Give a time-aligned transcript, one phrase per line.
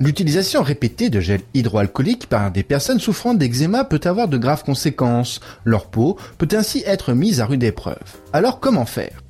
[0.00, 5.40] L'utilisation répétée de gel hydroalcoolique par des personnes souffrant d'eczéma peut avoir de graves conséquences.
[5.64, 7.98] Leur peau peut ainsi être mise à rude épreuve.
[8.32, 9.22] Alors comment faire?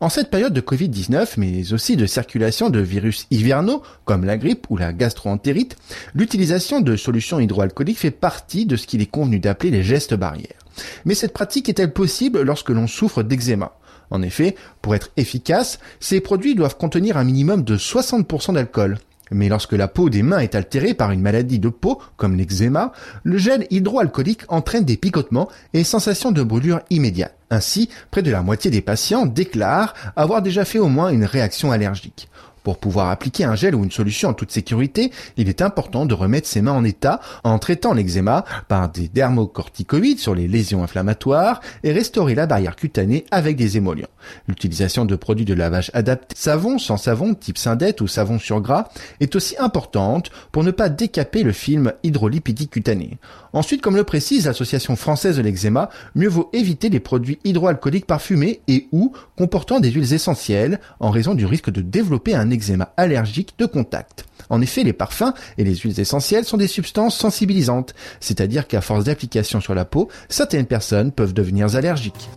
[0.00, 4.66] En cette période de Covid-19, mais aussi de circulation de virus hivernaux, comme la grippe
[4.70, 5.76] ou la gastroentérite,
[6.14, 10.58] l'utilisation de solutions hydroalcooliques fait partie de ce qu'il est convenu d'appeler les gestes barrières.
[11.04, 13.76] Mais cette pratique est-elle possible lorsque l'on souffre d'eczéma?
[14.12, 18.98] En effet, pour être efficace, ces produits doivent contenir un minimum de 60% d'alcool.
[19.30, 22.92] Mais lorsque la peau des mains est altérée par une maladie de peau, comme l'eczéma,
[23.22, 27.34] le gel hydroalcoolique entraîne des picotements et sensations de brûlure immédiate.
[27.48, 31.72] Ainsi, près de la moitié des patients déclarent avoir déjà fait au moins une réaction
[31.72, 32.28] allergique.
[32.62, 36.14] Pour pouvoir appliquer un gel ou une solution en toute sécurité, il est important de
[36.14, 41.60] remettre ses mains en état en traitant l'eczéma par des dermocorticoïdes sur les lésions inflammatoires
[41.82, 44.06] et restaurer la barrière cutanée avec des émollients.
[44.46, 48.88] L'utilisation de produits de lavage adaptés, savon sans savon type syndette ou savon sur gras,
[49.20, 53.18] est aussi importante pour ne pas décaper le film hydrolipidique cutané.
[53.52, 58.60] Ensuite, comme le précise l'Association française de l'eczéma, mieux vaut éviter les produits hydroalcooliques parfumés
[58.66, 63.54] et ou comportant des huiles essentielles en raison du risque de développer un eczéma allergique
[63.58, 64.24] de contact.
[64.48, 69.04] En effet, les parfums et les huiles essentielles sont des substances sensibilisantes, c'est-à-dire qu'à force
[69.04, 72.30] d'application sur la peau, certaines personnes peuvent devenir allergiques.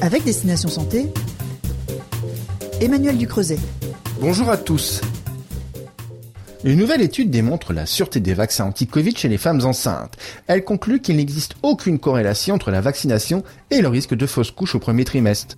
[0.00, 1.06] Avec Destination Santé,
[2.80, 3.58] Emmanuel Ducreuset.
[4.22, 5.00] Bonjour à tous.
[6.62, 10.16] Une nouvelle étude démontre la sûreté des vaccins anti-Covid chez les femmes enceintes.
[10.46, 14.76] Elle conclut qu'il n'existe aucune corrélation entre la vaccination et le risque de fausse couche
[14.76, 15.56] au premier trimestre.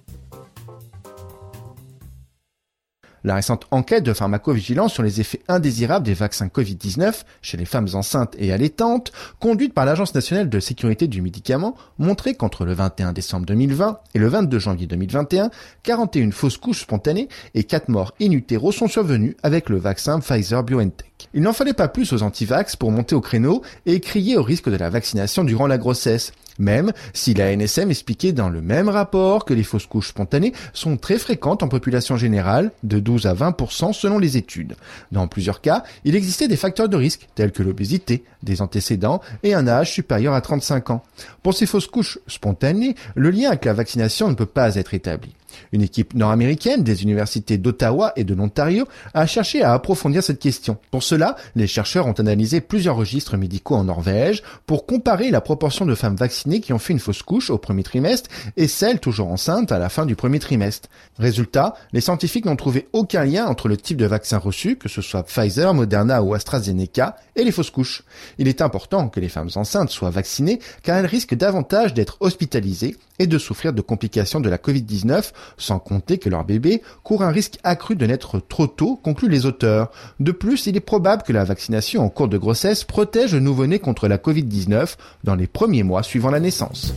[3.25, 7.89] La récente enquête de pharmacovigilance sur les effets indésirables des vaccins Covid-19 chez les femmes
[7.95, 13.15] enceintes et allaitantes, conduite par l'Agence nationale de sécurité du médicament, montrait qu'entre le 21
[13.15, 15.51] décembre 2020 et le 22 janvier 2021,
[15.85, 18.39] 41 fausses couches spontanées et 4 morts in
[18.73, 21.14] sont survenues avec le vaccin Pfizer-BioNTech.
[21.33, 24.69] Il n'en fallait pas plus aux antivax pour monter au créneau et crier au risque
[24.69, 29.45] de la vaccination durant la grossesse, même si la NSM expliquait dans le même rapport
[29.45, 33.93] que les fausses couches spontanées sont très fréquentes en population générale, de 12 à 20%
[33.93, 34.77] selon les études.
[35.11, 39.55] Dans plusieurs cas, il existait des facteurs de risque tels que l'obésité, des antécédents et
[39.55, 41.03] un âge supérieur à 35 ans.
[41.43, 45.35] Pour ces fausses couches spontanées, le lien avec la vaccination ne peut pas être établi.
[45.73, 50.79] Une équipe nord-américaine des universités d'Ottawa et de l'Ontario a cherché à approfondir cette question.
[50.91, 55.87] Pour cela, les chercheurs ont analysé plusieurs registres médicaux en Norvège pour comparer la proportion
[55.87, 59.29] de femmes vaccinées qui ont fait une fausse couche au premier trimestre et celles toujours
[59.29, 60.89] enceintes à la fin du premier trimestre.
[61.19, 65.03] Résultat, les scientifiques n'ont trouvé aucun lien entre le type de vaccin reçu, que ce
[65.03, 68.03] soit Pfizer, Moderna ou AstraZeneca, et les fausses couches.
[68.39, 72.97] Il est important que les femmes enceintes soient vaccinées car elles risquent davantage d'être hospitalisées
[73.19, 77.31] et de souffrir de complications de la Covid-19 sans compter que leur bébé court un
[77.31, 79.91] risque accru de naître trop tôt, concluent les auteurs.
[80.21, 83.79] De plus, il est probable que la vaccination en cours de grossesse protège le nouveau-né
[83.79, 86.95] contre la Covid-19 dans les premiers mois suivant la naissance.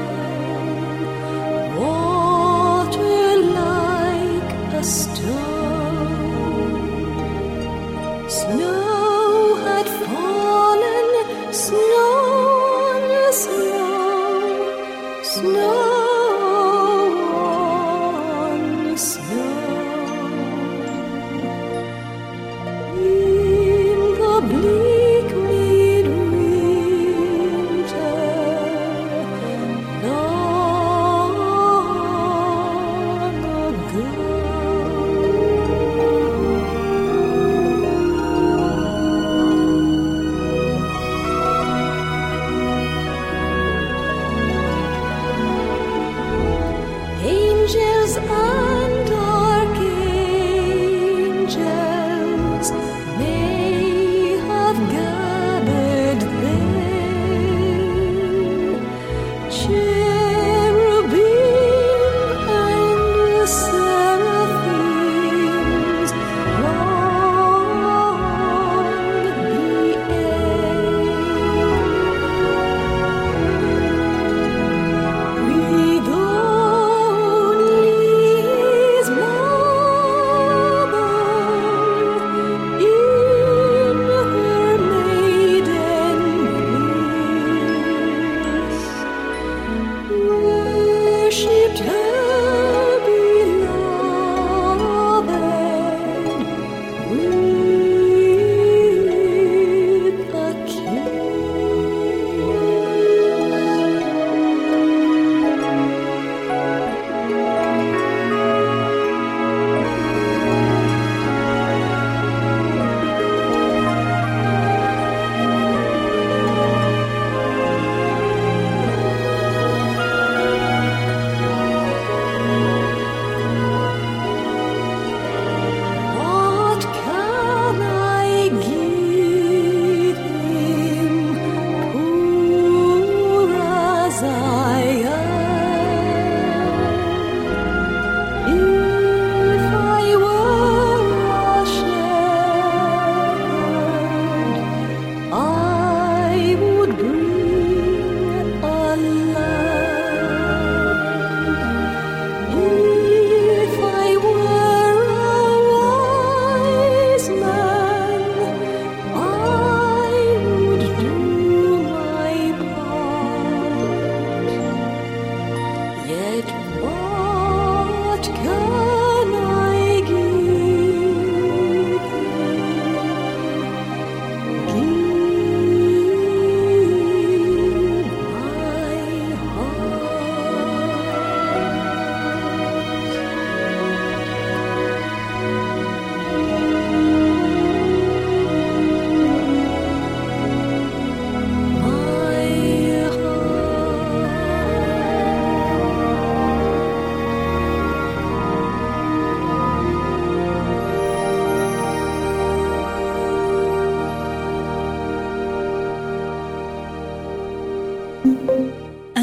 [1.77, 5.38] water like a stone.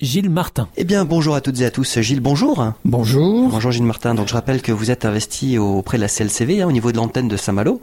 [0.00, 0.68] Gilles Martin.
[0.76, 1.98] Eh bien, bonjour à toutes et à tous.
[1.98, 2.72] Gilles, bonjour.
[2.84, 3.48] Bonjour.
[3.48, 4.14] Bonjour Gilles Martin.
[4.14, 6.98] Donc, je rappelle que vous êtes investi auprès de la CLCV, hein, au niveau de
[6.98, 7.82] l'antenne de Saint-Malo,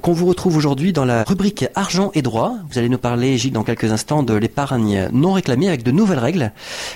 [0.00, 2.56] qu'on vous retrouve aujourd'hui dans la rubrique Argent et droit.
[2.68, 6.18] Vous allez nous parler, Gilles, dans quelques instants, de l'épargne non réclamée avec de nouvelles
[6.18, 6.50] règles.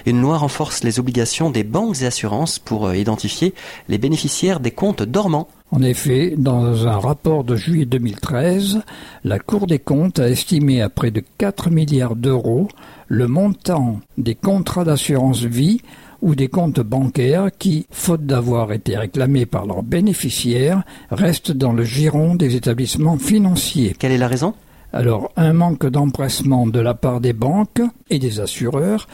[0.04, 3.54] Une loi renforce les obligations des banques et assurances pour euh, identifier
[3.88, 5.46] les bénéficiaires des comptes dormants.
[5.70, 8.80] En effet, dans un rapport de juillet 2013,
[9.22, 12.66] la Cour des comptes a estimé à près de 4 milliards d'euros
[13.08, 15.80] le montant des contrats d'assurance vie
[16.22, 21.84] ou des comptes bancaires qui, faute d'avoir été réclamés par leurs bénéficiaires, restent dans le
[21.84, 23.94] giron des établissements financiers.
[23.98, 24.54] Quelle est la raison?
[24.92, 29.06] Alors, un manque d'empressement de la part des banques et des assureurs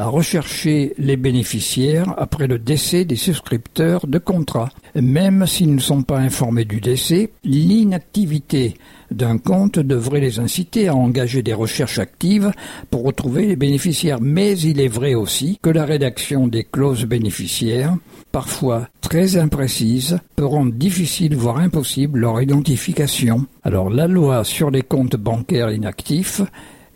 [0.00, 4.70] à rechercher les bénéficiaires après le décès des souscripteurs de contrats.
[4.94, 8.76] Même s'ils ne sont pas informés du décès, l'inactivité
[9.10, 12.50] d'un compte devrait les inciter à engager des recherches actives
[12.90, 14.22] pour retrouver les bénéficiaires.
[14.22, 17.94] Mais il est vrai aussi que la rédaction des clauses bénéficiaires,
[18.32, 23.44] parfois très imprécises, peut rendre difficile voire impossible leur identification.
[23.64, 26.40] Alors la loi sur les comptes bancaires inactifs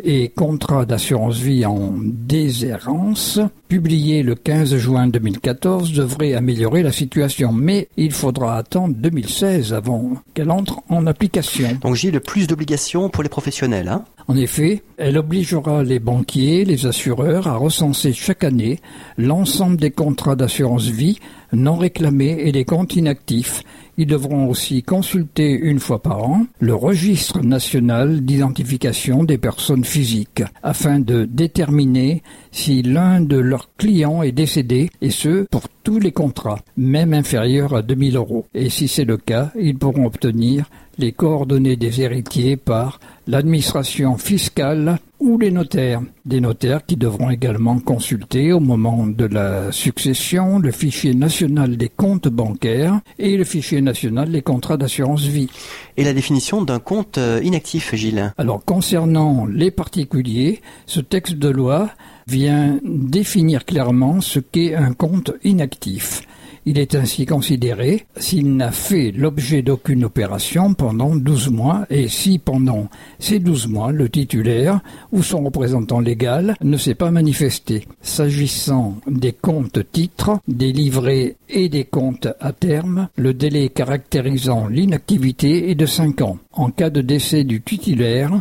[0.03, 7.53] et contrat d'assurance vie en déshérence, publié le 15 juin 2014, devrait améliorer la situation.
[7.53, 11.79] Mais il faudra attendre 2016 avant qu'elle entre en application.
[11.81, 13.89] Donc j'ai le plus d'obligations pour les professionnels.
[13.89, 18.81] Hein en effet, elle obligera les banquiers, les assureurs à recenser chaque année
[19.19, 21.19] l'ensemble des contrats d'assurance vie
[21.53, 23.63] non réclamés et des comptes inactifs.
[23.97, 30.43] Ils devront aussi consulter une fois par an le registre national d'identification des personnes physiques
[30.63, 36.13] afin de déterminer si l'un de leurs clients est décédé et ce pour tous les
[36.13, 38.47] contrats, même inférieurs à 2000 euros.
[38.55, 40.65] Et si c'est le cas, ils pourront obtenir
[40.99, 46.03] les coordonnées des héritiers par l'administration fiscale ou les notaires.
[46.25, 51.89] Des notaires qui devront également consulter au moment de la succession le fichier national des
[51.89, 55.49] comptes bancaires et le fichier national des contrats d'assurance vie.
[55.97, 61.49] Et la définition d'un compte euh, inactif, Gilles Alors concernant les particuliers, ce texte de
[61.49, 61.91] loi
[62.27, 66.23] vient définir clairement ce qu'est un compte inactif.
[66.67, 72.39] Il est ainsi considéré s'il n'a fait l'objet d'aucune opération pendant 12 mois et si
[72.39, 74.81] pendant ces 12 mois le titulaire
[75.13, 77.87] ou son représentant légal ne s'est pas manifesté.
[78.01, 85.71] S'agissant des comptes titres, des livrets et des comptes à terme, le délai caractérisant l'inactivité
[85.71, 86.39] est de 5 ans.
[86.53, 88.41] En cas de décès du titulaire,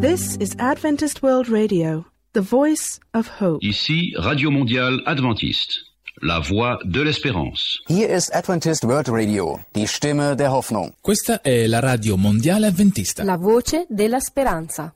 [0.00, 3.62] This is Adventist World Radio, the voice of hope.
[3.62, 5.89] Ici, Radio Mondiale Adventiste
[6.22, 7.80] la voix dell'espérance.
[7.88, 10.92] Here is Adventist World Radio, die Stimme der Hoffnung.
[11.00, 13.24] Questa è la radio mondiale adventista.
[13.24, 14.94] La voce della speranza.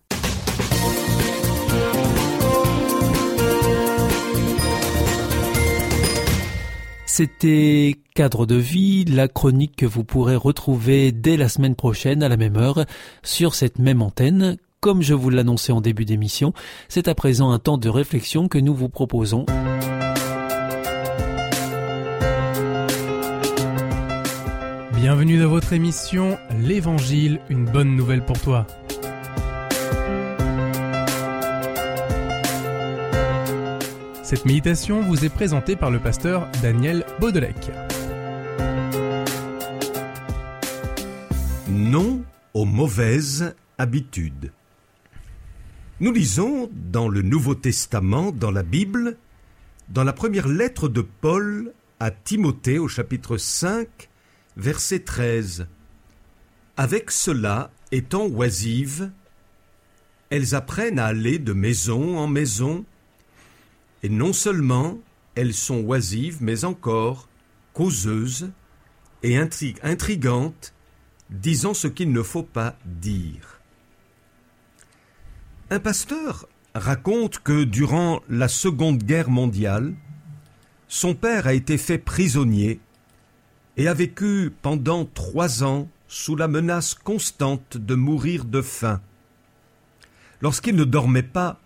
[7.07, 12.29] C'était Cadre de vie, la chronique que vous pourrez retrouver dès la semaine prochaine à
[12.29, 12.85] la même heure
[13.23, 14.57] sur cette même antenne.
[14.81, 16.53] Comme je vous l'annonçais en début d'émission,
[16.89, 19.47] c'est à présent un temps de réflexion que nous vous proposons.
[25.05, 28.67] Bienvenue dans votre émission L'Évangile, une bonne nouvelle pour toi.
[34.23, 37.71] Cette méditation vous est présentée par le pasteur Daniel Baudelec.
[41.69, 42.23] Non
[42.55, 44.53] aux mauvaises habitudes.
[46.01, 49.19] Nous lisons dans le Nouveau Testament, dans la Bible,
[49.91, 54.09] dans la première lettre de Paul à Timothée au chapitre 5,
[54.57, 55.67] verset 13.
[56.77, 59.11] Avec cela, étant oisives,
[60.31, 62.85] elles apprennent à aller de maison en maison,
[64.03, 64.99] et non seulement
[65.35, 67.29] elles sont oisives, mais encore
[67.73, 68.51] causeuses
[69.23, 70.75] et intrigantes,
[71.31, 73.61] disant ce qu'il ne faut pas dire.
[75.71, 79.95] Un pasteur raconte que durant la Seconde Guerre mondiale,
[80.89, 82.81] son père a été fait prisonnier
[83.77, 89.01] et a vécu pendant trois ans sous la menace constante de mourir de faim.
[90.41, 91.61] Lorsqu'il ne dormait pas,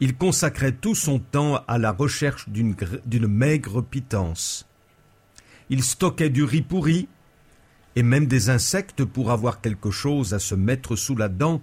[0.00, 4.66] il consacrait tout son temps à la recherche d'une maigre pitance.
[5.70, 7.08] Il stockait du riz pourri
[7.96, 11.62] et même des insectes pour avoir quelque chose à se mettre sous la dent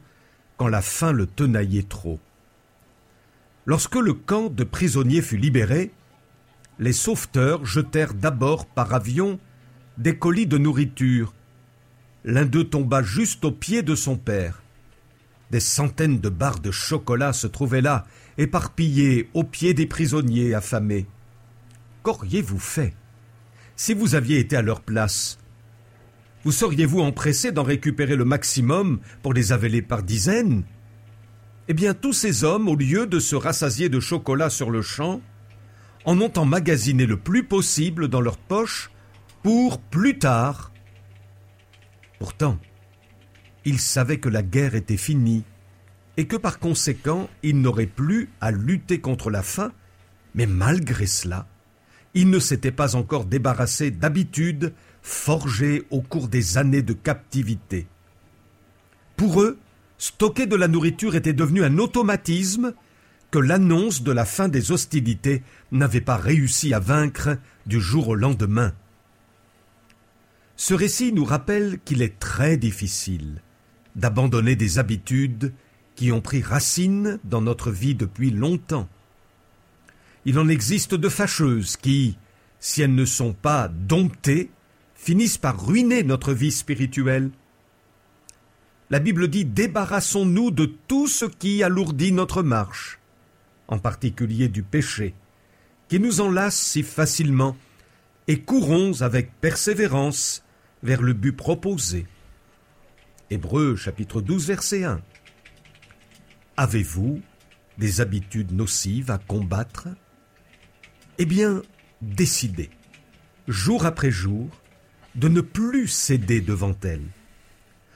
[0.58, 2.20] quand la faim le tenaillait trop.
[3.66, 5.92] Lorsque le camp de prisonniers fut libéré,
[6.80, 9.40] les sauveteurs jetèrent d'abord par avion
[9.98, 11.34] des colis de nourriture.
[12.24, 14.64] L'un d'eux tomba juste au pied de son père.
[15.52, 18.06] Des centaines de barres de chocolat se trouvaient là,
[18.38, 21.06] éparpillées au pied des prisonniers affamés.
[22.02, 22.96] Qu'auriez-vous fait
[23.76, 25.38] si vous aviez été à leur place?
[26.44, 30.64] Vous seriez-vous empressé d'en récupérer le maximum pour les avaler par dizaines?
[31.68, 35.22] Eh bien, tous ces hommes, au lieu de se rassasier de chocolat sur le champ,
[36.06, 38.92] en ont emmagasiné le plus possible dans leurs poches
[39.44, 40.72] pour plus tard.
[42.18, 42.58] Pourtant,
[43.66, 45.44] ils savaient que la guerre était finie
[46.16, 49.72] et que par conséquent ils n'auraient plus à lutter contre la faim,
[50.34, 51.48] mais malgré cela,
[52.14, 57.88] ils ne s'étaient pas encore débarrassés d'habitudes forgées au cours des années de captivité.
[59.18, 59.60] Pour eux,
[59.98, 62.74] stocker de la nourriture était devenu un automatisme
[63.32, 68.16] que l'annonce de la fin des hostilités n'avait pas réussi à vaincre du jour au
[68.16, 68.74] lendemain.
[70.66, 73.42] Ce récit nous rappelle qu'il est très difficile
[73.98, 75.52] d'abandonner des habitudes
[75.98, 78.88] qui ont pris racine dans notre vie depuis longtemps.
[80.24, 82.18] Il en existe de fâcheuses qui,
[82.62, 84.52] si elles ne sont pas domptées,
[84.96, 87.30] finissent par ruiner notre vie spirituelle.
[88.90, 93.00] La Bible dit Débarrassons-nous de tout ce qui alourdit notre marche,
[93.68, 95.14] en particulier du péché,
[95.90, 97.58] qui nous enlace si facilement,
[98.30, 100.43] et courons avec persévérance
[100.84, 102.06] vers le but proposé.
[103.30, 105.02] Hébreux chapitre 12 verset 1.
[106.58, 107.22] Avez-vous
[107.78, 109.88] des habitudes nocives à combattre?
[111.18, 111.62] Eh bien,
[112.02, 112.70] décidez,
[113.48, 114.50] jour après jour,
[115.16, 117.08] de ne plus céder devant elles.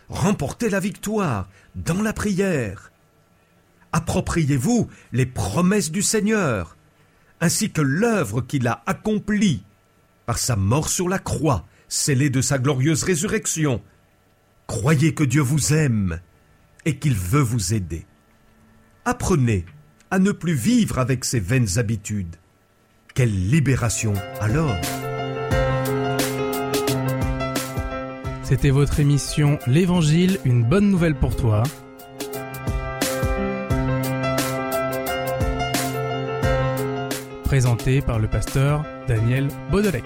[0.09, 2.91] Remportez la victoire dans la prière.
[3.91, 6.77] Appropriez-vous les promesses du Seigneur,
[7.41, 9.63] ainsi que l'œuvre qu'il a accomplie
[10.25, 13.81] par sa mort sur la croix, scellée de sa glorieuse résurrection.
[14.67, 16.19] Croyez que Dieu vous aime
[16.85, 18.05] et qu'il veut vous aider.
[19.05, 19.65] Apprenez
[20.11, 22.35] à ne plus vivre avec ces vaines habitudes.
[23.13, 24.75] Quelle libération alors
[28.43, 31.63] C'était votre émission L'Évangile, une bonne nouvelle pour toi.
[37.43, 40.05] Présentée par le pasteur Daniel Baudelec.